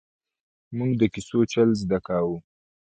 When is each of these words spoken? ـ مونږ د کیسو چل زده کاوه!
ـ 0.39 0.75
مونږ 0.77 0.91
د 0.97 1.03
کیسو 1.13 1.39
چل 1.53 1.69
زده 1.81 1.99
کاوه! 2.07 2.37